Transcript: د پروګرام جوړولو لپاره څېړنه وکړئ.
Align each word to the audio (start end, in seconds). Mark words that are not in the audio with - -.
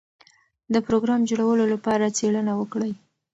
د 0.73 0.75
پروګرام 0.87 1.21
جوړولو 1.29 1.65
لپاره 1.73 2.13
څېړنه 2.17 2.53
وکړئ. 2.57 2.93